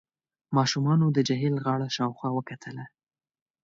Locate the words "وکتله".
2.33-2.85